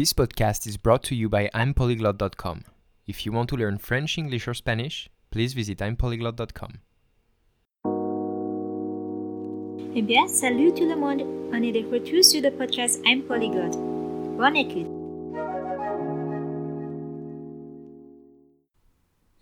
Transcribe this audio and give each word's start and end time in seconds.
This 0.00 0.14
podcast 0.14 0.66
is 0.66 0.78
brought 0.78 1.02
to 1.08 1.14
you 1.14 1.28
by 1.28 1.50
I'mPolyglot.com. 1.52 2.62
If 3.06 3.26
you 3.26 3.32
want 3.32 3.50
to 3.50 3.56
learn 3.56 3.76
French, 3.76 4.16
English, 4.16 4.48
or 4.48 4.54
Spanish, 4.54 5.10
please 5.30 5.52
visit 5.52 5.82
I'mPolyglot.com. 5.82 6.70
Eh 9.94 10.00
bien, 10.00 10.26
salut 10.26 10.72
tout 10.72 10.88
le 10.88 10.96
monde. 10.96 11.20
On 11.52 11.62
est 11.62 11.72
de 11.72 11.86
retour 11.86 12.24
sur 12.24 12.40
le 12.40 12.50
podcast 12.50 13.02
I'm 13.04 13.24
Polyglot. 13.24 13.76
Bonne 14.38 14.56
écoute. 14.56 14.86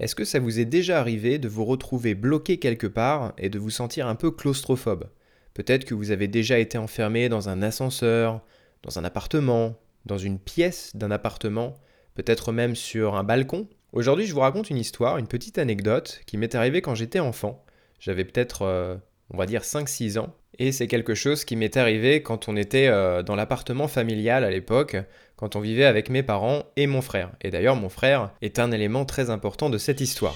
Est-ce 0.00 0.16
que 0.16 0.24
ça 0.24 0.40
vous 0.40 0.58
est 0.58 0.64
déjà 0.64 0.98
arrivé 0.98 1.38
de 1.38 1.46
vous 1.46 1.64
retrouver 1.64 2.16
bloqué 2.16 2.58
quelque 2.58 2.88
part 2.88 3.32
et 3.38 3.48
de 3.48 3.60
vous 3.60 3.70
sentir 3.70 4.08
un 4.08 4.16
peu 4.16 4.32
claustrophobe? 4.32 5.08
Peut-être 5.54 5.84
que 5.84 5.94
vous 5.94 6.10
avez 6.10 6.26
déjà 6.26 6.58
été 6.58 6.78
enfermé 6.78 7.28
dans 7.28 7.48
un 7.48 7.62
ascenseur, 7.62 8.40
dans 8.82 8.98
un 8.98 9.04
appartement, 9.04 9.76
dans 10.08 10.18
une 10.18 10.40
pièce 10.40 10.96
d'un 10.96 11.12
appartement, 11.12 11.78
peut-être 12.14 12.50
même 12.50 12.74
sur 12.74 13.14
un 13.14 13.22
balcon. 13.22 13.68
Aujourd'hui, 13.92 14.26
je 14.26 14.34
vous 14.34 14.40
raconte 14.40 14.70
une 14.70 14.78
histoire, 14.78 15.18
une 15.18 15.28
petite 15.28 15.58
anecdote 15.58 16.20
qui 16.26 16.36
m'est 16.36 16.54
arrivée 16.56 16.82
quand 16.82 16.96
j'étais 16.96 17.20
enfant. 17.20 17.64
J'avais 18.00 18.24
peut-être, 18.24 18.62
euh, 18.62 18.96
on 19.30 19.36
va 19.36 19.46
dire, 19.46 19.62
5-6 19.62 20.18
ans. 20.18 20.34
Et 20.58 20.72
c'est 20.72 20.88
quelque 20.88 21.14
chose 21.14 21.44
qui 21.44 21.54
m'est 21.54 21.76
arrivé 21.76 22.22
quand 22.22 22.48
on 22.48 22.56
était 22.56 22.88
euh, 22.88 23.22
dans 23.22 23.36
l'appartement 23.36 23.86
familial 23.86 24.42
à 24.42 24.50
l'époque, 24.50 24.96
quand 25.36 25.54
on 25.54 25.60
vivait 25.60 25.84
avec 25.84 26.10
mes 26.10 26.24
parents 26.24 26.64
et 26.76 26.88
mon 26.88 27.02
frère. 27.02 27.30
Et 27.40 27.50
d'ailleurs, 27.50 27.76
mon 27.76 27.88
frère 27.88 28.32
est 28.42 28.58
un 28.58 28.72
élément 28.72 29.04
très 29.04 29.30
important 29.30 29.70
de 29.70 29.78
cette 29.78 30.00
histoire. 30.00 30.34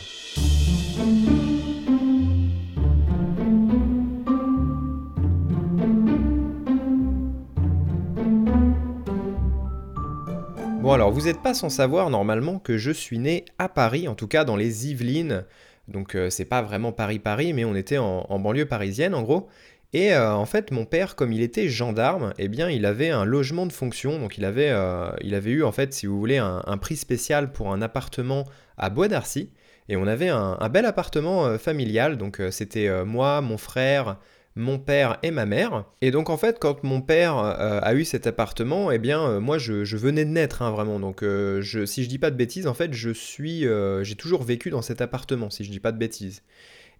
Alors, 10.94 11.10
vous 11.10 11.22
n'êtes 11.22 11.40
pas 11.40 11.54
sans 11.54 11.70
savoir 11.70 12.10
normalement 12.10 12.58
que 12.58 12.76
je 12.76 12.90
suis 12.90 13.18
né 13.18 13.46
à 13.58 13.70
Paris, 13.70 14.08
en 14.08 14.14
tout 14.14 14.28
cas 14.28 14.44
dans 14.44 14.56
les 14.56 14.90
Yvelines. 14.90 15.46
Donc 15.88 16.14
euh, 16.14 16.28
c'est 16.28 16.44
pas 16.44 16.60
vraiment 16.60 16.92
Paris-Paris, 16.92 17.54
mais 17.54 17.64
on 17.64 17.74
était 17.74 17.96
en, 17.96 18.38
banlieue 18.38 18.66
parisienne 18.66 19.14
en 19.14 19.22
gros. 19.22 19.48
Et 19.94 20.12
euh, 20.12 20.34
en 20.34 20.44
fait, 20.44 20.70
mon 20.70 20.84
père, 20.84 21.16
comme 21.16 21.32
il 21.32 21.40
était 21.40 21.68
gendarme, 21.68 22.34
eh 22.38 22.48
bien, 22.48 22.68
il 22.68 22.84
avait 22.84 23.08
un 23.08 23.24
logement 23.24 23.64
de 23.64 23.72
fonction. 23.72 24.18
Donc, 24.18 24.36
il 24.36 24.44
avait, 24.44 24.68
euh, 24.70 25.10
il 25.22 25.34
avait 25.34 25.50
eu, 25.52 25.64
en 25.64 25.72
fait, 25.72 25.94
si 25.94 26.06
vous 26.06 26.18
voulez, 26.18 26.36
un, 26.38 26.78
prix 26.78 26.96
spécial 26.96 27.52
pour 27.52 27.72
un 27.72 27.80
appartement 27.80 28.44
à 28.76 28.90
Bois 28.90 29.08
d'Arcy. 29.08 29.50
Et 29.88 29.96
on 29.96 30.06
avait 30.06 30.28
un 30.28 30.68
bel 30.68 30.84
appartement 30.84 31.58
familial. 31.58 32.16
Donc, 32.16 32.40
c'était 32.50 33.04
moi, 33.04 33.40
mon 33.40 33.58
frère, 33.58 34.18
mon 34.54 34.78
père 34.78 35.18
et 35.22 35.30
ma 35.30 35.46
mère. 35.46 35.84
Et 36.00 36.10
donc 36.10 36.30
en 36.30 36.36
fait, 36.36 36.58
quand 36.58 36.84
mon 36.84 37.00
père 37.00 37.38
euh, 37.38 37.80
a 37.82 37.94
eu 37.94 38.04
cet 38.04 38.26
appartement, 38.26 38.90
eh 38.90 38.98
bien 38.98 39.22
euh, 39.22 39.40
moi 39.40 39.58
je, 39.58 39.96
venais 39.96 40.24
de 40.24 40.30
naître 40.30 40.62
hein, 40.62 40.70
vraiment. 40.70 41.00
Donc 41.00 41.22
euh, 41.22 41.60
je, 41.62 41.86
si 41.86 42.04
je 42.04 42.08
dis 42.08 42.18
pas 42.18 42.30
de 42.30 42.36
bêtises, 42.36 42.66
en 42.66 42.74
fait 42.74 42.92
je 42.92 43.10
suis, 43.10 43.66
j'ai 44.02 44.14
toujours 44.16 44.42
vécu 44.42 44.70
dans 44.70 44.82
cet 44.82 45.00
appartement, 45.00 45.50
si 45.50 45.64
je 45.64 45.70
dis 45.70 45.80
pas 45.80 45.92
de 45.92 45.98
bêtises. 45.98 46.42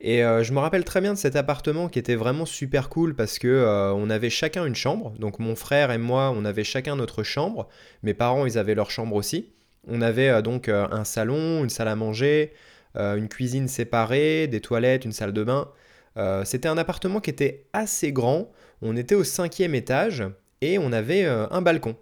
Et 0.04 0.18
je 0.18 0.52
me 0.52 0.58
rappelle 0.58 0.84
très 0.84 1.00
bien 1.00 1.12
de 1.12 1.18
cet 1.18 1.36
appartement 1.36 1.88
qui 1.88 2.00
était 2.00 2.16
vraiment 2.16 2.44
super 2.44 2.88
cool 2.88 3.14
parce 3.14 3.38
que 3.38 3.92
on 3.94 4.10
avait 4.10 4.30
chacun 4.30 4.66
une 4.66 4.74
chambre. 4.74 5.12
Donc 5.20 5.38
mon 5.38 5.54
frère 5.54 5.92
et 5.92 5.98
moi, 5.98 6.32
on 6.34 6.44
avait 6.44 6.64
chacun 6.64 6.96
notre 6.96 7.22
chambre. 7.22 7.68
Mes 8.02 8.12
parents, 8.12 8.44
ils 8.44 8.58
avaient 8.58 8.74
leur 8.74 8.90
chambre 8.90 9.14
aussi. 9.14 9.50
On 9.86 10.02
avait 10.02 10.42
donc 10.42 10.68
un 10.68 11.04
salon, 11.04 11.62
une 11.62 11.70
salle 11.70 11.86
à 11.86 11.94
manger, 11.94 12.52
une 12.96 13.28
cuisine 13.28 13.68
séparée, 13.68 14.48
des 14.48 14.60
toilettes, 14.60 15.04
une 15.04 15.12
salle 15.12 15.32
de 15.32 15.44
bain. 15.44 15.68
Euh, 16.16 16.44
c'était 16.44 16.68
un 16.68 16.78
appartement 16.78 17.20
qui 17.20 17.30
était 17.30 17.66
assez 17.72 18.12
grand. 18.12 18.50
On 18.82 18.96
était 18.96 19.14
au 19.14 19.24
cinquième 19.24 19.74
étage 19.74 20.24
et 20.60 20.78
on 20.78 20.92
avait 20.92 21.24
euh, 21.24 21.46
un 21.50 21.62
balcon. 21.62 21.96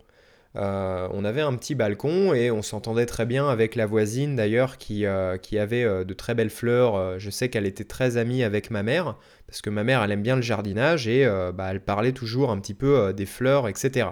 Euh, 0.56 1.06
on 1.12 1.25
avait 1.25 1.42
un 1.42 1.55
petit 1.55 1.77
balcon 1.77 2.34
et 2.34 2.50
on 2.50 2.61
s'entendait 2.61 3.06
très 3.06 3.25
bien 3.25 3.48
avec 3.48 3.77
la 3.77 3.86
voisine 3.86 4.34
d'ailleurs 4.34 4.78
qui, 4.78 5.05
qui, 5.42 5.58
avait 5.58 6.05
de 6.05 6.14
très 6.14 6.34
belles 6.34 6.50
fleurs. 6.50 7.20
Je 7.20 7.31
sais 7.31 7.48
qu'elle 7.48 7.66
était 7.66 7.84
très 7.84 8.16
amie 8.16 8.42
avec 8.42 8.70
ma 8.70 8.82
mère 8.82 9.16
parce 9.47 9.62
que 9.62 9.70
ma 9.70 9.84
mère 9.84 10.03
elle 10.03 10.10
aime 10.10 10.22
bien 10.22 10.34
le 10.34 10.43
jardinage 10.43 11.06
et 11.06 11.25
bah, 11.54 11.69
elle 11.70 11.81
parlait 11.81 12.10
toujours 12.10 12.50
un 12.50 12.59
petit 12.59 12.75
peu 12.75 13.12
des 13.12 13.26
fleurs, 13.26 13.69
etc. 13.69 14.09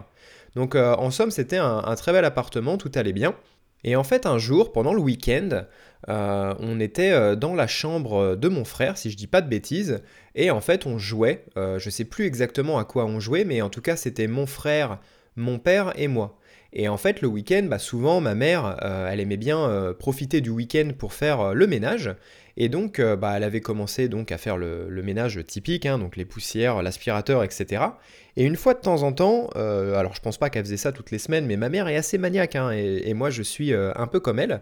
Donc 0.54 0.76
en 0.76 1.10
somme 1.10 1.32
c'était 1.32 1.56
un, 1.56 1.94
très 1.96 2.12
bel 2.12 2.24
appartement, 2.24 2.78
tout 2.78 2.92
allait 2.94 3.12
bien. 3.12 3.34
Et 3.84 3.96
en 3.96 4.04
fait, 4.04 4.26
un 4.26 4.38
jour, 4.38 4.72
pendant 4.72 4.92
le 4.92 5.00
week-end, 5.00 5.64
euh, 6.08 6.54
on 6.58 6.80
était 6.80 7.12
euh, 7.12 7.36
dans 7.36 7.54
la 7.54 7.66
chambre 7.66 8.36
de 8.36 8.48
mon 8.48 8.64
frère, 8.64 8.98
si 8.98 9.10
je 9.10 9.16
dis 9.16 9.26
pas 9.26 9.40
de 9.40 9.48
bêtises, 9.48 10.00
et 10.34 10.50
en 10.50 10.60
fait, 10.60 10.86
on 10.86 10.98
jouait. 10.98 11.44
Euh, 11.56 11.78
je 11.78 11.90
sais 11.90 12.04
plus 12.04 12.24
exactement 12.26 12.78
à 12.78 12.84
quoi 12.84 13.04
on 13.04 13.20
jouait, 13.20 13.44
mais 13.44 13.62
en 13.62 13.70
tout 13.70 13.82
cas, 13.82 13.96
c'était 13.96 14.26
mon 14.26 14.46
frère, 14.46 14.98
mon 15.36 15.58
père 15.58 15.92
et 15.96 16.08
moi. 16.08 16.38
Et 16.72 16.88
en 16.88 16.96
fait, 16.96 17.22
le 17.22 17.28
week-end, 17.28 17.66
bah, 17.68 17.78
souvent, 17.78 18.20
ma 18.20 18.34
mère, 18.34 18.76
elle 18.82 19.20
aimait 19.20 19.38
bien 19.38 19.94
profiter 19.98 20.40
du 20.40 20.50
week-end 20.50 20.90
pour 20.96 21.14
faire 21.14 21.54
le 21.54 21.66
ménage. 21.66 22.14
Et 22.58 22.68
donc, 22.68 23.00
bah, 23.00 23.34
elle 23.36 23.44
avait 23.44 23.62
commencé 23.62 24.08
donc 24.08 24.32
à 24.32 24.38
faire 24.38 24.58
le, 24.58 25.02
ménage 25.02 25.42
typique, 25.46 25.86
hein, 25.86 25.98
donc 25.98 26.16
les 26.16 26.26
poussières, 26.26 26.82
l'aspirateur, 26.82 27.42
etc. 27.42 27.84
Et 28.36 28.44
une 28.44 28.56
fois 28.56 28.74
de 28.74 28.80
temps 28.80 29.02
en 29.02 29.12
temps, 29.12 29.48
alors 29.54 30.14
je 30.14 30.20
pense 30.20 30.36
pas 30.36 30.50
qu'elle 30.50 30.64
faisait 30.64 30.76
ça 30.76 30.92
toutes 30.92 31.10
les 31.10 31.18
semaines, 31.18 31.46
mais 31.46 31.56
ma 31.56 31.70
mère 31.70 31.88
est 31.88 31.96
assez 31.96 32.18
maniaque, 32.18 32.54
hein, 32.54 32.70
et, 32.70 33.14
moi 33.14 33.30
je 33.30 33.42
suis 33.42 33.72
un 33.72 34.06
peu 34.06 34.20
comme 34.20 34.38
elle. 34.38 34.60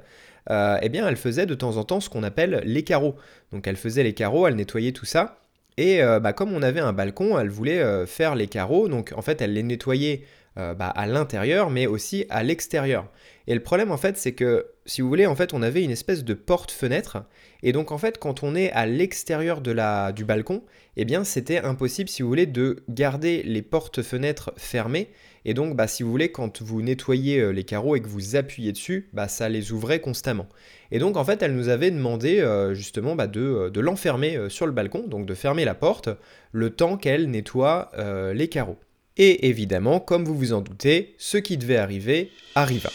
Euh, 0.50 0.78
eh 0.80 0.88
bien 0.88 1.08
elle 1.08 1.16
faisait 1.16 1.46
de 1.46 1.54
temps 1.54 1.76
en 1.76 1.84
temps 1.84 2.00
ce 2.00 2.08
qu'on 2.08 2.22
appelle 2.22 2.62
les 2.64 2.84
carreaux. 2.84 3.16
Donc 3.52 3.66
elle 3.66 3.76
faisait 3.76 4.02
les 4.02 4.14
carreaux, 4.14 4.46
elle 4.46 4.54
nettoyait 4.54 4.92
tout 4.92 5.06
ça. 5.06 5.45
Et 5.76 6.02
euh, 6.02 6.20
bah, 6.20 6.32
comme 6.32 6.52
on 6.52 6.62
avait 6.62 6.80
un 6.80 6.92
balcon, 6.92 7.38
elle 7.38 7.50
voulait 7.50 7.80
euh, 7.80 8.06
faire 8.06 8.34
les 8.34 8.46
carreaux. 8.46 8.88
Donc 8.88 9.12
en 9.14 9.22
fait, 9.22 9.40
elle 9.40 9.52
les 9.52 9.62
nettoyait 9.62 10.22
bah, 10.56 10.86
à 10.88 11.06
l'intérieur, 11.06 11.68
mais 11.68 11.86
aussi 11.86 12.24
à 12.30 12.42
l'extérieur. 12.42 13.10
Et 13.46 13.52
le 13.52 13.62
problème 13.62 13.92
en 13.92 13.98
fait, 13.98 14.16
c'est 14.16 14.32
que 14.32 14.64
si 14.86 15.02
vous 15.02 15.08
voulez, 15.08 15.26
en 15.26 15.36
fait, 15.36 15.52
on 15.52 15.60
avait 15.60 15.84
une 15.84 15.90
espèce 15.90 16.24
de 16.24 16.32
porte-fenêtre. 16.32 17.18
Et 17.62 17.72
donc 17.72 17.92
en 17.92 17.98
fait, 17.98 18.18
quand 18.18 18.42
on 18.42 18.54
est 18.54 18.70
à 18.72 18.86
l'extérieur 18.86 19.60
du 19.60 20.24
balcon, 20.24 20.62
eh 20.96 21.04
bien 21.04 21.24
c'était 21.24 21.58
impossible, 21.58 22.08
si 22.08 22.22
vous 22.22 22.28
voulez, 22.28 22.46
de 22.46 22.82
garder 22.88 23.42
les 23.42 23.60
portes-fenêtres 23.60 24.52
fermées. 24.56 25.10
Et 25.48 25.54
donc, 25.54 25.76
bah, 25.76 25.86
si 25.86 26.02
vous 26.02 26.10
voulez, 26.10 26.32
quand 26.32 26.60
vous 26.60 26.82
nettoyez 26.82 27.38
euh, 27.38 27.50
les 27.50 27.62
carreaux 27.62 27.94
et 27.94 28.00
que 28.00 28.08
vous 28.08 28.34
appuyez 28.34 28.72
dessus, 28.72 29.08
bah, 29.12 29.28
ça 29.28 29.48
les 29.48 29.70
ouvrait 29.70 30.00
constamment. 30.00 30.48
Et 30.90 30.98
donc, 30.98 31.16
en 31.16 31.24
fait, 31.24 31.40
elle 31.40 31.54
nous 31.54 31.68
avait 31.68 31.92
demandé 31.92 32.40
euh, 32.40 32.74
justement 32.74 33.14
bah, 33.14 33.28
de, 33.28 33.40
euh, 33.40 33.70
de 33.70 33.80
l'enfermer 33.80 34.36
sur 34.48 34.66
le 34.66 34.72
balcon, 34.72 35.06
donc 35.06 35.24
de 35.24 35.34
fermer 35.34 35.64
la 35.64 35.76
porte, 35.76 36.08
le 36.50 36.70
temps 36.70 36.96
qu'elle 36.96 37.30
nettoie 37.30 37.92
les 38.34 38.48
carreaux. 38.48 38.78
Et 39.16 39.48
évidemment, 39.48 40.00
comme 40.00 40.24
vous 40.24 40.36
vous 40.36 40.52
en 40.52 40.62
doutez, 40.62 41.14
ce 41.16 41.38
qui 41.38 41.56
devait 41.56 41.76
arriver 41.76 42.32
arriva. 42.56 42.90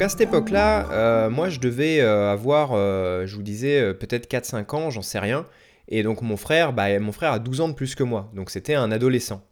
Donc 0.00 0.06
à 0.06 0.08
cette 0.08 0.22
époque-là, 0.22 0.90
euh, 0.92 1.28
moi 1.28 1.50
je 1.50 1.60
devais 1.60 2.00
euh, 2.00 2.32
avoir, 2.32 2.70
euh, 2.72 3.26
je 3.26 3.36
vous 3.36 3.42
disais, 3.42 3.92
peut-être 3.92 4.30
4-5 4.30 4.74
ans, 4.74 4.88
j'en 4.88 5.02
sais 5.02 5.18
rien. 5.18 5.44
Et 5.88 6.02
donc 6.02 6.22
mon 6.22 6.38
frère, 6.38 6.72
bah, 6.72 6.98
mon 7.00 7.12
frère 7.12 7.32
a 7.32 7.38
12 7.38 7.60
ans 7.60 7.68
de 7.68 7.74
plus 7.74 7.94
que 7.94 8.02
moi, 8.02 8.30
donc 8.34 8.48
c'était 8.48 8.72
un 8.72 8.92
adolescent. 8.92 9.44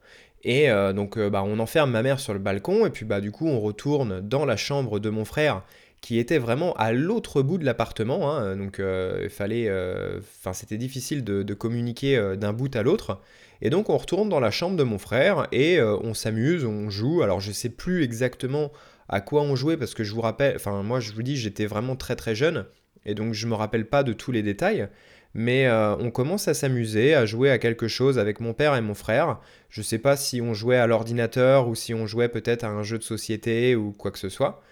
Et 0.44 0.68
donc 0.94 1.18
bah, 1.18 1.42
on 1.44 1.58
enferme 1.58 1.90
ma 1.90 2.02
mère 2.02 2.18
sur 2.18 2.32
le 2.32 2.38
balcon, 2.38 2.86
et 2.86 2.90
puis 2.90 3.04
bah, 3.04 3.20
du 3.20 3.30
coup 3.30 3.46
on 3.46 3.60
retourne 3.60 4.22
dans 4.22 4.46
la 4.46 4.56
chambre 4.56 5.00
de 5.00 5.10
mon 5.10 5.26
frère, 5.26 5.64
qui 6.00 6.18
était 6.18 6.38
vraiment 6.38 6.72
à 6.76 6.92
l'autre 6.92 7.42
bout 7.42 7.58
de 7.58 7.66
l'appartement. 7.66 8.32
Hein. 8.32 8.56
donc 8.56 8.80
il 8.80 9.28
fallait, 9.28 9.70
enfin 10.18 10.54
c'était 10.54 10.78
difficile 10.78 11.24
de, 11.24 11.42
de 11.42 11.52
communiquer 11.52 12.36
d'un 12.38 12.54
bout 12.54 12.74
à 12.74 12.82
l'autre. 12.82 13.20
Et 13.60 13.68
donc 13.68 13.90
on 13.90 13.98
retourne 13.98 14.30
dans 14.30 14.40
la 14.40 14.50
chambre 14.50 14.78
de 14.78 14.84
mon 14.84 14.96
frère 14.96 15.46
et 15.52 15.78
on 15.82 16.14
s'amuse, 16.14 16.64
on 16.64 16.88
joue. 16.88 17.20
Alors 17.20 17.40
je 17.40 17.52
sais 17.52 17.68
plus 17.68 18.02
exactement 18.02 18.72
à 19.08 19.20
quoi 19.20 19.42
on 19.42 19.56
jouait 19.56 19.76
parce 19.76 19.94
que 19.94 20.04
je 20.04 20.14
vous 20.14 20.20
rappelle, 20.20 20.56
enfin 20.56 20.82
moi 20.82 21.00
je 21.00 21.12
vous 21.12 21.22
dis 21.22 21.36
j'étais 21.36 21.66
vraiment 21.66 21.96
très 21.96 22.16
très 22.16 22.34
jeune 22.34 22.66
et 23.04 23.14
donc 23.14 23.32
je 23.32 23.46
me 23.46 23.54
rappelle 23.54 23.86
pas 23.86 24.02
de 24.02 24.12
tous 24.12 24.32
les 24.32 24.42
détails. 24.42 24.88
Mais 25.34 25.66
euh, 25.66 25.94
on 25.96 26.10
commence 26.10 26.48
à 26.48 26.54
s'amuser, 26.54 27.14
à 27.14 27.26
jouer 27.26 27.50
à 27.50 27.58
quelque 27.58 27.86
chose 27.86 28.18
avec 28.18 28.40
mon 28.40 28.54
père 28.54 28.74
et 28.74 28.80
mon 28.80 28.94
frère. 28.94 29.38
Je 29.68 29.82
sais 29.82 29.98
pas 29.98 30.16
si 30.16 30.40
on 30.40 30.54
jouait 30.54 30.78
à 30.78 30.86
l'ordinateur 30.86 31.68
ou 31.68 31.74
si 31.74 31.94
on 31.94 32.06
jouait 32.06 32.28
peut-être 32.28 32.64
à 32.64 32.68
un 32.68 32.82
jeu 32.82 32.98
de 32.98 33.02
société 33.02 33.76
ou 33.76 33.92
quoi 33.92 34.10
que 34.10 34.18
ce 34.18 34.28
soit. 34.28 34.62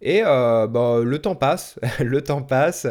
Et 0.00 0.22
euh, 0.24 0.66
bah, 0.66 1.00
le 1.04 1.18
temps 1.20 1.36
passe, 1.36 1.78
le 2.00 2.22
temps 2.22 2.42
passe, 2.42 2.86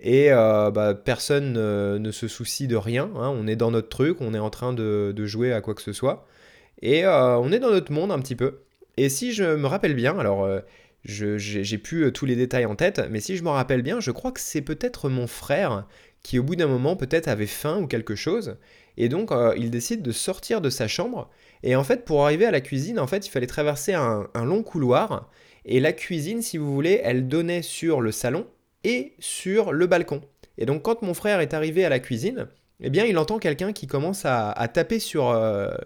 et 0.00 0.32
euh, 0.32 0.70
bah, 0.70 0.94
personne 0.94 1.52
ne 1.52 2.10
se 2.10 2.28
soucie 2.28 2.68
de 2.68 2.76
rien. 2.76 3.10
Hein. 3.16 3.34
On 3.36 3.46
est 3.46 3.56
dans 3.56 3.70
notre 3.70 3.88
truc, 3.88 4.20
on 4.20 4.32
est 4.34 4.38
en 4.38 4.50
train 4.50 4.72
de, 4.72 5.12
de 5.14 5.26
jouer 5.26 5.52
à 5.52 5.60
quoi 5.60 5.74
que 5.74 5.82
ce 5.82 5.92
soit. 5.92 6.26
Et 6.80 7.06
on 7.06 7.50
est 7.50 7.58
dans 7.58 7.70
notre 7.70 7.92
monde 7.92 8.12
un 8.12 8.20
petit 8.20 8.36
peu. 8.36 8.60
Et 8.98 9.08
si 9.10 9.32
je 9.32 9.44
me 9.44 9.68
rappelle 9.68 9.94
bien, 9.94 10.18
alors 10.18 10.42
euh, 10.42 10.58
j'ai 11.04 11.78
plus 11.78 12.06
euh, 12.06 12.10
tous 12.10 12.26
les 12.26 12.34
détails 12.34 12.66
en 12.66 12.74
tête, 12.74 13.00
mais 13.10 13.20
si 13.20 13.36
je 13.36 13.44
me 13.44 13.48
rappelle 13.48 13.82
bien, 13.82 14.00
je 14.00 14.10
crois 14.10 14.32
que 14.32 14.40
c'est 14.40 14.60
peut-être 14.60 15.08
mon 15.08 15.28
frère 15.28 15.86
qui 16.24 16.40
au 16.40 16.42
bout 16.42 16.56
d'un 16.56 16.66
moment 16.66 16.96
peut-être 16.96 17.28
avait 17.28 17.46
faim 17.46 17.78
ou 17.80 17.86
quelque 17.86 18.16
chose, 18.16 18.56
et 18.96 19.08
donc 19.08 19.30
euh, 19.30 19.54
il 19.56 19.70
décide 19.70 20.02
de 20.02 20.10
sortir 20.10 20.60
de 20.60 20.68
sa 20.68 20.88
chambre, 20.88 21.30
et 21.62 21.76
en 21.76 21.84
fait 21.84 22.04
pour 22.04 22.24
arriver 22.24 22.44
à 22.44 22.50
la 22.50 22.60
cuisine, 22.60 22.98
en 22.98 23.06
fait 23.06 23.24
il 23.24 23.30
fallait 23.30 23.46
traverser 23.46 23.94
un, 23.94 24.26
long 24.34 24.64
couloir, 24.64 25.30
et 25.64 25.78
la 25.78 25.92
cuisine, 25.92 26.42
si 26.42 26.58
vous 26.58 26.74
voulez, 26.74 27.00
elle 27.04 27.28
donnait 27.28 27.62
sur 27.62 28.00
le 28.00 28.10
salon 28.10 28.48
et 28.82 29.12
sur 29.20 29.70
le 29.70 29.86
balcon. 29.86 30.22
Et 30.56 30.66
donc 30.66 30.82
quand 30.82 31.02
mon 31.02 31.14
frère 31.14 31.38
est 31.38 31.54
arrivé 31.54 31.84
à 31.84 31.88
la 31.88 32.00
cuisine, 32.00 32.48
eh 32.80 32.90
bien 32.90 33.04
il 33.04 33.16
entend 33.16 33.38
quelqu'un 33.38 33.72
qui 33.72 33.86
commence 33.86 34.24
à, 34.24 34.68
taper 34.74 34.98
sur, 34.98 35.32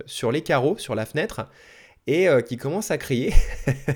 sur 0.06 0.32
les 0.32 0.40
carreaux, 0.40 0.78
sur 0.78 0.94
la 0.94 1.04
fenêtre, 1.04 1.46
et 2.06 2.28
euh, 2.28 2.40
qui 2.40 2.56
commence 2.56 2.90
à 2.90 2.98
crier, 2.98 3.32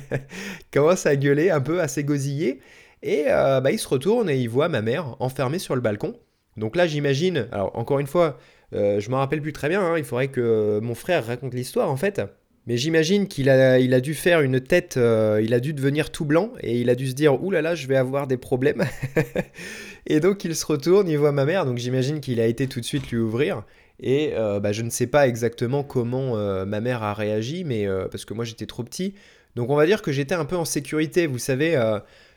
commence 0.72 1.06
à 1.06 1.16
gueuler 1.16 1.50
un 1.50 1.60
peu, 1.60 1.80
à 1.80 1.88
s'égosiller. 1.88 2.60
Et 3.02 3.24
euh, 3.28 3.60
bah, 3.60 3.70
il 3.72 3.78
se 3.78 3.88
retourne 3.88 4.30
et 4.30 4.38
il 4.38 4.48
voit 4.48 4.68
ma 4.68 4.82
mère 4.82 5.16
enfermée 5.20 5.58
sur 5.58 5.74
le 5.74 5.80
balcon. 5.80 6.18
Donc 6.56 6.76
là 6.76 6.86
j'imagine, 6.86 7.48
alors 7.52 7.76
encore 7.76 7.98
une 7.98 8.06
fois, 8.06 8.38
je 8.72 9.10
me 9.10 9.14
rappelle 9.14 9.42
plus 9.42 9.52
très 9.52 9.68
bien, 9.68 9.82
hein, 9.82 9.98
il 9.98 10.04
faudrait 10.04 10.28
que 10.28 10.80
mon 10.82 10.94
frère 10.94 11.26
raconte 11.26 11.52
l'histoire 11.52 11.90
en 11.90 11.96
fait. 11.96 12.22
Mais 12.66 12.76
j'imagine 12.76 13.28
qu'il 13.28 13.48
a, 13.48 13.78
il 13.78 13.94
a 13.94 14.00
dû 14.00 14.14
faire 14.14 14.40
une 14.40 14.60
tête, 14.60 14.96
euh, 14.96 15.40
il 15.42 15.54
a 15.54 15.60
dû 15.60 15.72
devenir 15.72 16.10
tout 16.10 16.24
blanc 16.24 16.50
et 16.60 16.80
il 16.80 16.90
a 16.90 16.96
dû 16.96 17.06
se 17.08 17.14
dire 17.14 17.40
Ouh 17.42 17.52
là 17.52 17.62
là, 17.62 17.76
je 17.76 17.86
vais 17.86 17.96
avoir 17.96 18.26
des 18.26 18.36
problèmes. 18.36 18.84
et 20.06 20.18
donc 20.18 20.44
il 20.44 20.56
se 20.56 20.66
retourne, 20.66 21.08
il 21.08 21.16
voit 21.16 21.30
ma 21.30 21.44
mère, 21.44 21.64
donc 21.64 21.78
j'imagine 21.78 22.20
qu'il 22.20 22.40
a 22.40 22.46
été 22.46 22.66
tout 22.66 22.80
de 22.80 22.84
suite 22.84 23.10
lui 23.10 23.18
ouvrir. 23.18 23.62
Et 24.00 24.32
euh, 24.34 24.58
bah, 24.58 24.72
je 24.72 24.82
ne 24.82 24.90
sais 24.90 25.06
pas 25.06 25.28
exactement 25.28 25.84
comment 25.84 26.36
euh, 26.36 26.64
ma 26.66 26.80
mère 26.80 27.04
a 27.04 27.14
réagi, 27.14 27.62
mais 27.62 27.86
parce 28.10 28.24
que 28.24 28.34
moi 28.34 28.44
j'étais 28.44 28.66
trop 28.66 28.82
petit. 28.82 29.14
Donc 29.54 29.70
on 29.70 29.76
va 29.76 29.86
dire 29.86 30.02
que 30.02 30.10
j'étais 30.10 30.34
un 30.34 30.44
peu 30.44 30.56
en 30.56 30.64
sécurité. 30.64 31.28
Vous 31.28 31.38
savez, 31.38 31.80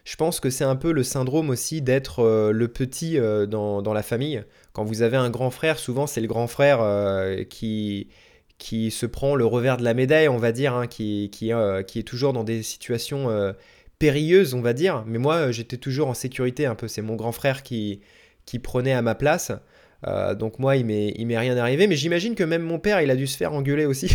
je 0.05 0.15
pense 0.15 0.39
que 0.39 0.51
c'est 0.51 0.63
un 0.63 0.75
peu 0.75 0.91
le 0.91 1.03
syndrome 1.03 1.49
aussi 1.49 1.81
d'être 1.81 2.51
le 2.51 2.67
petit 2.67 3.17
dans, 3.49 3.81
dans, 3.81 3.93
la 3.93 4.03
famille. 4.03 4.43
Quand 4.73 4.85
vous 4.85 5.01
avez 5.01 5.17
un 5.17 5.29
grand 5.29 5.49
frère, 5.49 5.79
souvent 5.79 6.07
c'est 6.07 6.21
le 6.21 6.27
grand 6.27 6.47
frère 6.47 6.79
qui 7.49 8.07
qui 8.59 8.91
se 8.91 9.05
prend 9.05 9.35
le 9.35 9.45
revers 9.45 9.77
de 9.77 9.83
la 9.83 9.95
médaille, 9.95 10.27
on 10.27 10.37
va 10.37 10.51
dire, 10.51 10.75
hein, 10.75 10.83
euh, 10.83 11.81
qui, 11.81 11.99
est 11.99 12.03
toujours 12.03 12.33
dans 12.33 12.43
des 12.43 12.61
situations 12.61 13.29
euh, 13.29 13.53
périlleuses, 13.97 14.53
on 14.53 14.61
va 14.61 14.73
dire. 14.73 15.03
Mais 15.07 15.17
moi, 15.17 15.35
euh, 15.35 15.51
j'étais 15.51 15.77
toujours 15.77 16.09
en 16.09 16.13
sécurité 16.13 16.65
un 16.65 16.75
peu. 16.75 16.87
C'est 16.87 17.01
mon 17.01 17.15
grand 17.15 17.31
frère 17.31 17.63
qui, 17.63 18.01
qui 18.45 18.59
prenait 18.59 18.93
à 18.93 19.01
ma 19.01 19.15
place. 19.15 19.51
donc 20.37 20.59
moi, 20.59 20.75
il 20.75 20.85
m'est 20.85 21.37
rien 21.37 21.57
arrivé. 21.57 21.87
Mais 21.87 21.95
j'imagine 21.95 22.35
que 22.35 22.43
même 22.43 22.61
mon 22.61 22.79
père, 22.79 23.01
il 23.01 23.09
a 23.09 23.15
dû 23.15 23.27
se 23.27 23.37
faire 23.37 23.53
engueuler 23.53 23.85
aussi. 23.85 24.11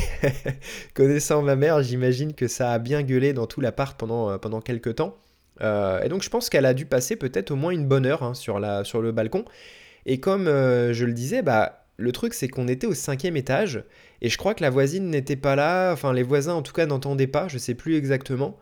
Connaissant 0.94 1.40
ma 1.42 1.56
mère, 1.56 1.82
j'imagine 1.82 2.34
que 2.34 2.46
ça 2.46 2.72
a 2.72 2.78
bien 2.78 3.02
gueulé 3.02 3.32
dans 3.32 3.46
tout 3.46 3.62
l'appart 3.62 3.98
pendant, 3.98 4.38
pendant 4.38 4.60
quelques 4.60 4.96
temps. 4.96 5.16
et 5.60 6.08
donc 6.08 6.22
je 6.22 6.28
pense 6.28 6.50
qu'elle 6.50 6.66
a 6.66 6.74
dû 6.74 6.84
passer 6.84 7.16
peut-être 7.16 7.50
au 7.50 7.56
moins 7.56 7.70
une 7.72 7.86
bonne 7.86 8.04
heure 8.06 8.22
hein, 8.22 8.34
sur, 8.34 8.60
sur 8.84 9.00
le 9.00 9.12
balcon. 9.12 9.46
Et 10.06 10.20
comme 10.20 10.46
je 10.46 11.04
le 11.04 11.12
disais, 11.12 11.40
bah 11.42 11.83
le 11.96 12.12
truc, 12.12 12.34
c'est 12.34 12.48
qu'on 12.48 12.68
était 12.68 12.86
au 12.86 12.94
cinquième 12.94 13.36
étage, 13.36 13.84
et 14.20 14.28
je 14.28 14.36
crois 14.36 14.54
que 14.54 14.62
la 14.62 14.70
voisine 14.70 15.10
n'était 15.10 15.36
pas 15.36 15.56
là, 15.56 15.92
enfin 15.92 16.12
les 16.12 16.22
voisins 16.22 16.54
en 16.54 16.62
tout 16.62 16.72
cas 16.72 16.86
n'entendaient 16.86 17.26
pas, 17.26 17.48
je 17.48 17.58
sais 17.58 17.74
plus 17.74 17.96
exactement. 17.96 18.58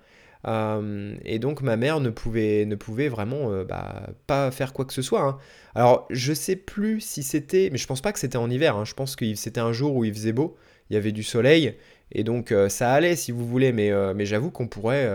Euh, 0.46 1.14
et 1.24 1.38
donc 1.38 1.62
ma 1.62 1.76
mère 1.76 2.00
ne 2.00 2.10
pouvait, 2.10 2.64
ne 2.66 2.74
pouvait 2.74 3.08
vraiment 3.08 3.52
euh, 3.52 3.64
bah, 3.64 4.10
pas 4.26 4.50
faire 4.50 4.72
quoi 4.72 4.84
que 4.84 4.92
ce 4.92 5.02
soit. 5.02 5.22
Hein. 5.22 5.38
Alors 5.74 6.06
je 6.10 6.32
sais 6.32 6.56
plus 6.56 7.00
si 7.00 7.22
c'était, 7.22 7.68
mais 7.70 7.78
je 7.78 7.86
pense 7.86 8.00
pas 8.00 8.12
que 8.12 8.18
c'était 8.18 8.38
en 8.38 8.50
hiver, 8.50 8.76
hein. 8.76 8.84
je 8.84 8.94
pense 8.94 9.16
que 9.16 9.34
c'était 9.34 9.60
un 9.60 9.72
jour 9.72 9.94
où 9.94 10.04
il 10.04 10.12
faisait 10.12 10.32
beau, 10.32 10.56
il 10.90 10.94
y 10.94 10.96
avait 10.96 11.12
du 11.12 11.22
soleil, 11.22 11.76
et 12.10 12.24
donc 12.24 12.52
euh, 12.52 12.68
ça 12.68 12.92
allait 12.92 13.16
si 13.16 13.32
vous 13.32 13.46
voulez, 13.46 13.72
mais, 13.72 13.92
mais 14.14 14.26
j'avoue 14.26 14.50
qu'on 14.50 14.68
pourrait... 14.68 15.08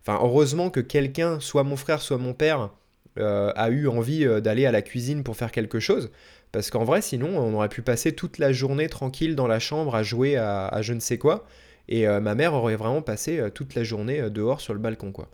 Enfin 0.00 0.18
heureusement 0.22 0.68
que 0.70 0.80
quelqu'un, 0.80 1.40
soit 1.40 1.62
mon 1.64 1.76
frère, 1.76 2.02
soit 2.02 2.18
mon 2.18 2.34
père, 2.34 2.70
a 3.16 3.68
eu 3.70 3.88
envie 3.88 4.26
d'aller 4.40 4.66
à 4.66 4.72
la 4.72 4.82
cuisine 4.82 5.22
pour 5.22 5.36
faire 5.36 5.52
quelque 5.52 5.80
chose. 5.80 6.10
Parce 6.52 6.70
qu'en 6.70 6.84
vrai, 6.84 7.00
sinon, 7.00 7.38
on 7.38 7.54
aurait 7.54 7.70
pu 7.70 7.80
passer 7.80 8.12
toute 8.12 8.38
la 8.38 8.52
journée 8.52 8.88
tranquille 8.88 9.34
dans 9.34 9.46
la 9.46 9.58
chambre 9.58 9.94
à 9.94 10.02
jouer 10.02 10.36
à, 10.36 10.78
je 10.82 10.92
ne 10.92 11.00
sais 11.00 11.16
quoi. 11.16 11.46
Et 11.88 12.06
euh, 12.06 12.20
ma 12.20 12.34
mère 12.34 12.54
aurait 12.54 12.76
vraiment 12.76 13.02
passé 13.02 13.40
euh, 13.40 13.50
toute 13.50 13.74
la 13.74 13.82
journée 13.82 14.20
euh, 14.20 14.30
dehors 14.30 14.60
sur 14.60 14.74
le 14.74 14.78
balcon, 14.78 15.12
quoi. 15.12 15.28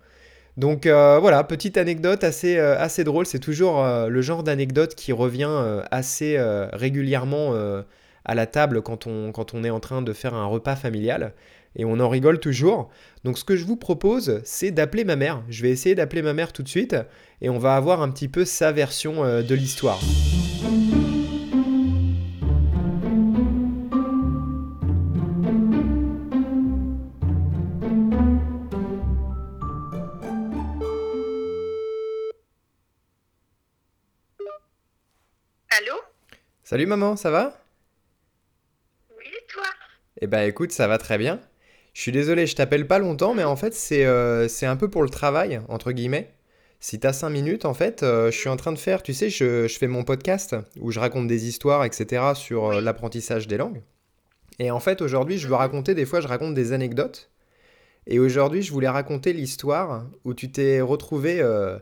Donc 0.57 0.87
voilà, 0.89 1.45
petite 1.45 1.77
anecdote 1.77 2.25
assez, 2.25 3.05
drôle. 3.05 3.27
C'est 3.27 3.39
toujours 3.39 3.81
le 4.09 4.23
genre 4.23 4.43
d'anecdote 4.43 4.97
qui 4.97 5.13
revient 5.13 5.85
assez 5.93 6.37
régulièrement 6.73 7.55
à 8.25 8.35
la 8.35 8.47
table 8.47 8.83
quand 8.83 9.07
on 9.07 9.63
est 9.63 9.71
en 9.71 9.79
train 9.79 10.03
de 10.03 10.13
faire 10.13 10.35
un 10.35 10.47
repas 10.47 10.75
familial. 10.75 11.33
Et 11.79 11.85
on 11.85 12.01
en 12.01 12.09
rigole 12.09 12.41
toujours. 12.41 12.91
Donc 13.25 13.39
ce 13.39 13.45
que 13.45 13.57
je 13.57 13.65
vous 13.65 13.77
propose, 13.77 14.41
c'est 14.45 14.71
d'appeler 14.71 15.05
ma 15.05 15.17
mère. 15.17 15.43
Je 15.49 15.63
vais 15.63 15.71
essayer 15.71 15.95
d'appeler 15.95 16.23
ma 16.23 16.35
mère 16.35 16.53
tout 16.53 16.63
de 16.63 16.69
suite. 16.69 16.97
Et 17.41 17.49
on 17.49 17.59
va 17.59 17.77
avoir 17.77 18.03
un 18.03 18.11
petit 18.11 18.29
peu 18.29 18.45
sa 18.45 18.73
version 18.73 19.23
de 19.25 19.55
l'histoire. 19.55 20.01
Salut 36.71 36.85
maman, 36.85 37.17
ça 37.17 37.31
va? 37.31 37.65
Oui, 39.17 39.25
et 39.25 39.47
toi? 39.47 39.63
Eh 40.21 40.27
ben 40.27 40.47
écoute, 40.47 40.71
ça 40.71 40.87
va 40.87 40.99
très 40.99 41.17
bien. 41.17 41.41
Je 41.99 42.03
suis 42.03 42.13
désolé, 42.13 42.47
je 42.47 42.55
t'appelle 42.55 42.87
pas 42.87 43.01
longtemps, 43.01 43.35
mais 43.35 43.43
en 43.43 43.57
fait 43.57 43.75
c'est 43.75 44.05
euh, 44.05 44.47
un 44.63 44.77
peu 44.77 44.89
pour 44.89 45.03
le 45.03 45.09
travail, 45.09 45.61
entre 45.67 45.91
guillemets. 45.91 46.33
Si 46.79 47.01
t'as 47.01 47.13
5 47.13 47.29
minutes, 47.29 47.65
en 47.65 47.75
fait, 47.75 48.05
euh, 48.05 48.31
je 48.31 48.39
suis 48.39 48.49
en 48.49 48.57
train 48.57 48.71
de 48.71 48.79
faire, 48.79 49.03
tu 49.03 49.13
sais, 49.13 49.31
je, 49.31 49.67
fais 49.67 49.89
mon 49.89 50.05
podcast 50.05 50.55
où 50.79 50.93
je 50.93 51.01
raconte 51.01 51.27
des 51.27 51.49
histoires, 51.49 51.85
etc. 51.85 52.35
sur 52.37 52.67
euh, 52.67 52.81
l'apprentissage 52.81 53.49
des 53.49 53.57
langues. 53.57 53.83
Et 54.61 54.71
en 54.71 54.79
fait, 54.79 55.03
aujourd'hui, 55.03 55.39
je 55.39 55.49
veux 55.49 55.57
raconter, 55.57 55.97
des 55.97 56.07
fois, 56.07 56.21
je 56.21 56.29
raconte 56.29 56.55
des 56.55 56.73
anecdotes. 56.73 57.33
Et 58.07 58.21
aujourd'hui, 58.21 58.63
je 58.63 58.73
voulais 58.73 58.89
raconter 58.89 59.33
l'histoire 59.33 60.07
où 60.23 60.35
tu 60.35 60.53
t'es 60.53 60.81
retrouvé 60.81 61.41
euh, 61.41 61.81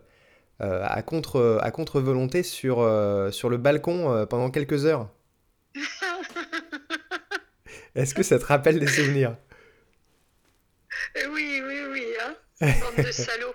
à 0.61 1.03
contre 1.03 1.59
à 1.61 1.71
contre 1.71 2.01
volonté 2.01 2.43
sur 2.43 2.77
sur 3.33 3.51
le 3.51 3.59
balcon 3.59 4.27
pendant 4.31 4.51
quelques 4.51 4.87
heures. 4.87 5.11
Est-ce 7.95 8.15
que 8.15 8.23
ça 8.23 8.39
te 8.39 8.47
rappelle 8.47 8.81
des 8.81 8.87
souvenirs? 8.87 9.37
Oui, 11.33 11.63
oui, 11.67 11.81
oui, 11.91 12.07
hein. 12.23 12.35
Bande 12.81 13.05
de 13.05 13.13
salauds. 13.13 13.55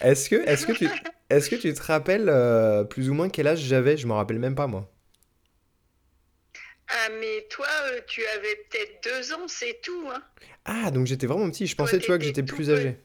est-ce 0.00 0.28
que 0.28 0.36
est-ce 0.46 0.66
que 0.66 0.72
tu 0.72 0.88
est-ce 1.30 1.48
que 1.48 1.56
tu 1.56 1.72
te 1.72 1.82
rappelles 1.82 2.30
plus 2.88 3.08
ou 3.08 3.14
moins 3.14 3.30
quel 3.30 3.46
âge 3.46 3.60
j'avais? 3.60 3.96
Je 3.96 4.06
me 4.06 4.12
rappelle 4.12 4.38
même 4.38 4.54
pas 4.54 4.66
moi. 4.66 4.90
Ah 6.92 7.08
mais 7.20 7.46
toi, 7.48 7.68
tu 8.06 8.20
avais 8.26 8.56
peut-être 8.68 9.04
deux 9.04 9.32
ans, 9.32 9.46
c'est 9.46 9.80
tout. 9.82 10.10
Hein. 10.12 10.22
Ah 10.64 10.90
donc 10.90 11.06
j'étais 11.06 11.26
vraiment 11.26 11.48
petit. 11.50 11.66
Je 11.66 11.76
pensais, 11.76 11.98
tu 11.98 12.08
vois, 12.08 12.18
que 12.18 12.24
j'étais 12.24 12.42
plus 12.42 12.70
âgé. 12.70 12.96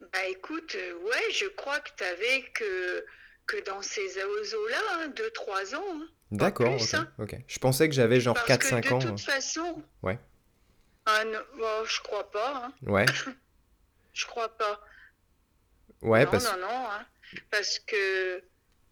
Bah 0.00 0.26
écoute, 0.30 0.76
euh, 0.76 0.94
ouais, 1.04 1.32
je 1.34 1.46
crois 1.46 1.80
que 1.80 1.90
tu 1.96 2.04
avais 2.04 2.44
que, 2.54 3.04
que 3.46 3.64
dans 3.64 3.82
ces 3.82 4.16
eaux-là, 4.18 5.08
2-3 5.08 5.74
hein, 5.74 5.76
ans. 5.76 5.82
Hein. 5.92 6.08
D'accord, 6.30 6.76
hein. 6.94 7.08
ok, 7.18 7.36
Je 7.46 7.58
pensais 7.58 7.88
que 7.88 7.94
j'avais 7.94 8.20
genre 8.20 8.36
4-5 8.36 8.92
ans. 8.92 8.98
De 8.98 9.06
toute 9.08 9.20
façon. 9.20 9.82
Ouais. 10.02 10.18
Ah, 11.10 11.22
oh, 11.58 11.84
je 11.86 12.00
crois 12.02 12.30
pas. 12.30 12.70
Ouais. 12.82 13.06
je 14.12 14.26
crois 14.26 14.50
pas. 14.50 14.78
Ouais, 16.02 16.26
non, 16.26 16.30
parce... 16.30 16.44
non, 16.44 16.58
non. 16.60 16.86
Parce 17.50 17.78
que. 17.78 18.42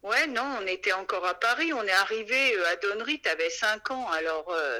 Ouais, 0.02 0.26
non, 0.26 0.60
on 0.62 0.66
était 0.66 0.94
encore 0.94 1.26
à 1.26 1.34
Paris. 1.34 1.74
On 1.74 1.82
est 1.82 1.90
arrivé 1.90 2.56
euh, 2.56 2.72
à 2.72 2.76
Donnery, 2.76 3.20
tu 3.20 3.28
avais 3.28 3.50
5 3.50 3.90
ans, 3.90 4.08
alors. 4.08 4.50
Euh, 4.50 4.78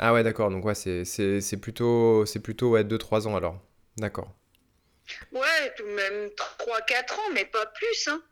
ah 0.00 0.12
ouais, 0.12 0.24
d'accord. 0.24 0.50
Donc 0.50 0.64
ouais, 0.64 0.74
c'est 0.74 1.56
plutôt, 1.60 2.24
plutôt 2.42 2.70
ouais, 2.70 2.82
2-3 2.82 3.28
ans 3.28 3.36
alors. 3.36 3.60
D'accord. 3.98 4.34
Ouais, 5.30 5.74
même 5.84 6.30
3-4 6.30 7.12
ans, 7.12 7.30
mais 7.32 7.44
pas 7.44 7.66
plus. 7.66 8.08
Hein. 8.08 8.22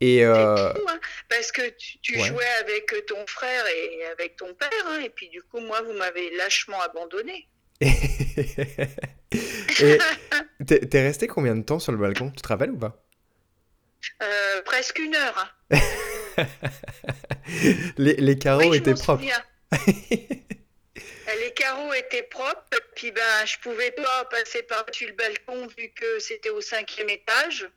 Et 0.00 0.24
euh... 0.24 0.72
hein, 0.88 1.00
parce 1.28 1.52
que 1.52 1.62
tu, 2.00 2.18
jouais 2.18 2.52
avec 2.60 2.94
ton 3.06 3.26
frère 3.26 3.66
et 3.66 4.06
avec 4.06 4.36
ton 4.36 4.54
père, 4.54 4.86
hein, 4.86 5.00
et 5.00 5.10
puis 5.10 5.28
du 5.28 5.42
coup, 5.42 5.60
moi, 5.60 5.82
vous 5.82 5.92
m'avez 5.92 6.34
lâchement 6.36 6.80
abandonné. 6.80 7.48
Et 9.80 9.98
t'es 10.66 11.02
resté 11.02 11.26
combien 11.26 11.56
de 11.56 11.62
temps 11.62 11.78
sur 11.78 11.92
le 11.92 11.98
balcon? 11.98 12.30
Tu 12.30 12.42
te 12.42 12.48
rappelles 12.48 12.70
ou 12.70 12.78
pas? 12.78 13.02
Euh, 14.22 14.62
Presque 14.64 14.98
une 14.98 15.14
heure. 15.14 15.54
Les, 17.98 18.14
les, 18.14 18.38
carreaux 18.38 18.72
étaient 18.72 18.94
propres. 18.94 19.22
les 19.76 21.52
carreaux 21.54 21.92
étaient 21.92 22.22
propres, 22.22 22.64
puis 22.94 23.10
ben 23.10 23.20
je 23.44 23.58
pouvais 23.58 23.90
pas 23.90 24.24
passer 24.30 24.62
par-dessus 24.62 25.08
le 25.08 25.12
balcon 25.12 25.66
vu 25.76 25.90
que 25.94 26.18
c'était 26.18 26.48
au 26.50 26.60
cinquième 26.62 27.10
étage. 27.10 27.68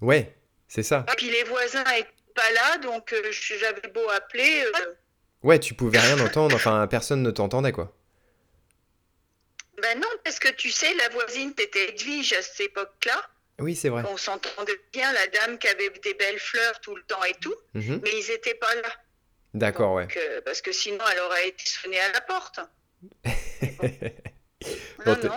Ouais, 0.00 0.34
c'est 0.68 0.82
ça. 0.82 1.04
Et 1.12 1.16
puis 1.16 1.30
les 1.30 1.44
voisins 1.44 1.84
étaient 1.96 2.08
pas 2.34 2.50
là, 2.52 2.78
donc 2.78 3.12
euh, 3.12 3.30
j'avais 3.30 3.88
beau 3.92 4.08
appeler. 4.10 4.64
Euh, 4.64 4.94
ouais, 5.42 5.58
tu 5.58 5.74
pouvais 5.74 5.98
rien 5.98 6.18
entendre, 6.20 6.56
enfin 6.56 6.86
personne 6.86 7.22
ne 7.22 7.30
t'entendait 7.30 7.72
quoi. 7.72 7.94
Non, 10.38 10.38
parce 10.38 10.54
que 10.54 10.60
tu 10.60 10.70
sais, 10.70 10.94
la 10.94 11.08
voisine 11.08 11.52
était 11.58 11.88
Edwige 11.90 12.32
à 12.32 12.42
cette 12.42 12.60
époque-là? 12.60 13.20
Oui, 13.60 13.74
c'est 13.74 13.88
vrai. 13.88 14.04
On 14.08 14.16
s'entendait 14.16 14.80
bien, 14.92 15.12
la 15.12 15.26
dame 15.26 15.58
qui 15.58 15.66
avait 15.66 15.90
des 15.90 16.14
belles 16.14 16.38
fleurs 16.38 16.80
tout 16.80 16.94
le 16.94 17.02
temps 17.02 17.24
et 17.24 17.34
tout, 17.40 17.54
mhm. 17.74 18.00
mais 18.02 18.10
ils 18.12 18.30
étaient 18.30 18.54
pas 18.54 18.72
là. 18.76 18.88
D'accord, 19.54 19.94
ouais. 19.94 20.06
Euh, 20.16 20.40
parce 20.44 20.62
que 20.62 20.70
sinon, 20.70 21.02
elle 21.12 21.18
aurait 21.20 21.48
été 21.48 21.64
sonnée 21.64 21.98
à 21.98 22.12
la 22.12 22.20
porte. 22.20 22.60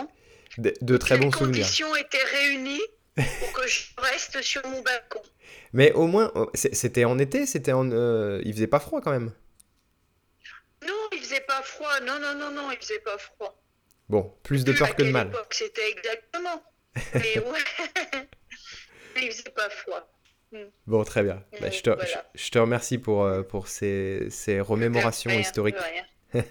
De, 0.58 0.96
très 0.98 1.16
bons 1.16 1.32
souvenirs. 1.32 1.54
Les 1.54 1.62
conditions 1.62 1.96
étaient 1.96 2.24
réunies 2.24 2.82
pour 3.16 3.52
que 3.54 3.66
je 3.66 3.84
reste 3.96 4.42
sur 4.42 4.60
mon 4.66 4.82
balcon. 4.82 5.22
Mais 5.72 5.92
au 5.92 6.06
moins, 6.06 6.30
oh, 6.34 6.50
c'était 6.54 7.06
en 7.06 7.18
été, 7.18 7.46
c'était 7.46 7.72
en, 7.72 7.90
euh, 7.90 8.42
il 8.44 8.52
faisait 8.52 8.66
pas 8.66 8.80
froid 8.80 9.00
quand 9.00 9.12
même. 9.12 9.32
Non, 10.86 11.08
il 11.12 11.20
faisait 11.20 11.40
pas 11.40 11.62
froid. 11.62 12.00
Non, 12.00 12.18
non, 12.20 12.34
non, 12.34 12.50
non, 12.50 12.70
il 12.70 12.76
faisait 12.76 12.98
pas 12.98 13.16
froid. 13.16 13.61
Bon, 14.12 14.30
plus 14.42 14.62
de 14.64 14.72
à 14.74 14.76
peur 14.76 14.94
que 14.94 15.04
de 15.04 15.10
mal. 15.10 15.32
C'était 15.48 15.90
exactement. 15.90 16.62
Mais 17.14 17.38
ouais. 17.38 17.64
Mais 19.14 19.22
il 19.24 19.32
faisait 19.32 19.48
pas 19.56 19.70
froid. 19.70 20.06
Bon, 20.86 21.02
très 21.02 21.22
bien. 21.22 21.42
Bah, 21.62 21.70
je, 21.70 21.80
te, 21.80 21.88
Voilà. 21.88 22.30
je, 22.34 22.42
je 22.44 22.50
te 22.50 22.58
remercie 22.58 22.98
pour, 22.98 23.24
euh, 23.24 23.42
pour 23.42 23.68
ces, 23.68 24.26
ces 24.28 24.60
remémorations 24.60 25.30
Rien, 25.30 25.40
historiques. 25.40 25.76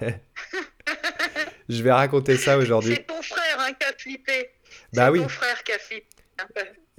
Je 1.69 1.83
vais 1.83 1.91
raconter 1.91 2.35
ça 2.35 2.57
aujourd'hui. 2.57 2.95
C'est 2.95 3.05
ton 3.05 3.21
frère 3.21 3.59
hein, 3.59 3.73
qui 3.79 3.85
a 3.85 3.93
flippé. 3.93 4.49
Bah 4.93 5.05
C'est 5.05 5.11
oui. 5.11 5.21
ton 5.21 5.29
frère 5.29 5.63
qui 5.63 5.71
a 5.71 5.77
flippé. 5.77 6.07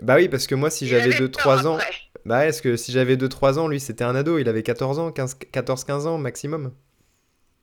Bah 0.01 0.15
oui, 0.15 0.29
parce 0.29 0.47
que 0.47 0.55
moi, 0.55 0.71
si 0.71 0.87
j'avais 0.87 1.13
avait 1.13 1.27
2-3 1.27 1.43
peur 1.43 1.67
ans, 1.67 1.75
après. 1.75 1.93
bah 2.25 2.47
est-ce 2.47 2.63
que 2.63 2.77
si 2.77 2.93
j'avais 2.93 3.17
2-3 3.17 3.59
ans, 3.59 3.67
lui, 3.67 3.81
c'était 3.81 4.05
un 4.05 4.15
ado, 4.15 4.39
il 4.39 4.49
avait 4.49 4.63
14 4.63 5.01
ans, 5.01 5.11
15 5.11 5.39
14-15 5.53 6.07
ans 6.07 6.19
maximum. 6.19 6.73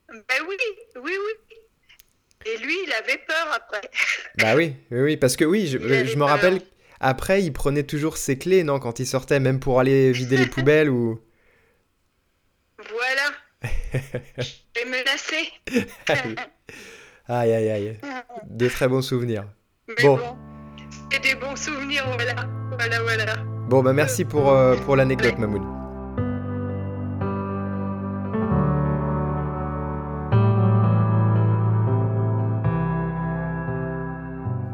Ben 0.10 0.42
oui, 0.50 0.58
oui, 0.98 1.14
oui. 1.18 1.56
Et 2.46 2.58
lui, 2.58 2.76
il 2.86 2.94
avait 2.94 3.18
peur 3.18 3.48
après. 3.54 3.82
Bah 4.42 4.56
oui, 4.56 4.76
oui, 4.92 5.00
oui, 5.02 5.18
parce 5.18 5.36
que 5.36 5.46
oui, 5.46 5.68
je, 5.68 5.78
me 6.18 6.24
rappelle, 6.24 6.62
après, 7.00 7.44
il 7.44 7.52
prenait 7.52 7.84
toujours 7.84 8.18
ses 8.18 8.38
clés, 8.38 8.64
non, 8.64 8.80
quand 8.80 9.00
il 9.00 9.06
sortait, 9.06 9.40
même 9.40 9.60
pour 9.60 9.80
aller 9.80 10.12
vider 10.12 10.38
les 10.38 10.46
poubelles 10.48 10.90
ou... 10.90 11.20
Voilà. 12.90 13.72
J'ai 14.38 14.86
menacé. 14.86 15.50
Aïe, 17.32 17.54
aïe, 17.54 17.70
aïe. 17.70 18.00
De 18.50 18.68
très 18.68 18.88
bons 18.88 19.04
souvenirs. 19.04 19.44
Mais 19.88 20.04
Bon. 20.04 20.18
bon. 20.18 20.38
Des 21.22 21.36
bons 21.36 21.56
souvenirs, 21.56 22.04
voilà. 22.08 22.48
Voilà, 22.72 23.04
voilà. 23.04 23.36
Bon, 23.68 23.84
bah 23.84 23.94
merci 23.94 24.26
pour, 24.26 24.50
euh, 24.52 24.76
pour 24.78 24.96
l'anecdote, 24.96 25.38
Mamoun. 25.38 25.64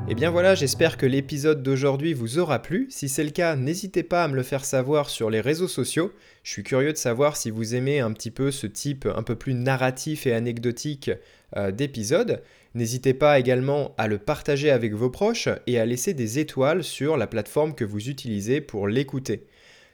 Et 0.07 0.13
bien 0.13 0.29
voilà, 0.29 0.53
j'espère 0.53 0.97
que 0.97 1.07
l'épisode 1.07 1.63
d'aujourd'hui 1.63 2.13
vous 2.13 2.37
aura 2.37 2.61
plu. 2.61 2.85
Si 2.91 3.09
c'est 3.09 3.23
le 3.23 3.31
cas, 3.31 3.55
n'hésitez 3.55 4.03
pas 4.03 4.23
à 4.23 4.27
me 4.27 4.35
le 4.35 4.43
faire 4.43 4.63
savoir 4.63 5.09
sur 5.09 5.31
les 5.31 5.41
réseaux 5.41 5.67
sociaux. 5.67 6.13
Je 6.43 6.51
suis 6.51 6.61
curieux 6.61 6.93
de 6.93 6.97
savoir 6.97 7.35
si 7.35 7.49
vous 7.49 7.73
aimez 7.73 8.01
un 8.01 8.11
petit 8.11 8.29
peu 8.29 8.51
ce 8.51 8.67
type 8.67 9.07
un 9.15 9.23
peu 9.23 9.35
plus 9.35 9.55
narratif 9.55 10.27
et 10.27 10.33
anecdotique 10.33 11.09
euh, 11.57 11.71
d'épisode. 11.71 12.43
N'hésitez 12.75 13.15
pas 13.15 13.39
également 13.39 13.95
à 13.97 14.07
le 14.07 14.19
partager 14.19 14.69
avec 14.69 14.93
vos 14.93 15.09
proches 15.09 15.49
et 15.65 15.79
à 15.79 15.87
laisser 15.87 16.13
des 16.13 16.37
étoiles 16.37 16.83
sur 16.83 17.17
la 17.17 17.25
plateforme 17.25 17.73
que 17.73 17.85
vous 17.85 18.07
utilisez 18.07 18.61
pour 18.61 18.87
l'écouter. 18.87 19.47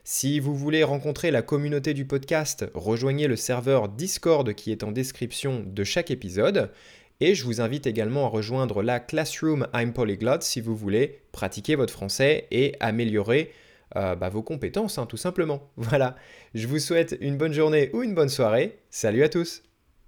Si 0.03 0.39
vous 0.39 0.55
voulez 0.55 0.83
rencontrer 0.83 1.31
la 1.31 1.43
communauté 1.43 1.93
du 1.93 2.05
podcast, 2.05 2.65
rejoignez 2.73 3.27
le 3.27 3.35
serveur 3.35 3.87
Discord 3.87 4.51
qui 4.55 4.71
est 4.71 4.83
en 4.83 4.91
description 4.91 5.63
de 5.65 5.83
chaque 5.83 6.11
épisode. 6.11 6.71
Et 7.23 7.35
je 7.35 7.45
vous 7.45 7.61
invite 7.61 7.85
également 7.85 8.25
à 8.25 8.29
rejoindre 8.29 8.81
la 8.81 8.99
Classroom 8.99 9.67
I'm 9.75 9.93
Polyglot 9.93 10.41
si 10.41 10.59
vous 10.59 10.75
voulez 10.75 11.21
pratiquer 11.31 11.75
votre 11.75 11.93
français 11.93 12.47
et 12.49 12.75
améliorer 12.79 13.53
euh, 13.95 14.15
bah, 14.15 14.29
vos 14.29 14.41
compétences, 14.41 14.97
hein, 14.97 15.05
tout 15.05 15.17
simplement. 15.17 15.69
Voilà, 15.77 16.15
je 16.55 16.65
vous 16.65 16.79
souhaite 16.79 17.15
une 17.21 17.37
bonne 17.37 17.53
journée 17.53 17.91
ou 17.93 18.01
une 18.01 18.15
bonne 18.15 18.27
soirée. 18.27 18.79
Salut 18.89 19.21
à 19.21 19.29
tous 19.29 19.61